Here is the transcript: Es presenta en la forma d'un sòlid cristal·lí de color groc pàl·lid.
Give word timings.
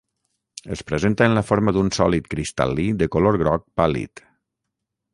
Es 0.75 0.81
presenta 0.91 1.27
en 1.29 1.35
la 1.39 1.43
forma 1.49 1.75
d'un 1.77 1.93
sòlid 1.99 2.31
cristal·lí 2.33 2.89
de 3.03 3.13
color 3.17 3.41
groc 3.45 3.71
pàl·lid. 3.83 4.29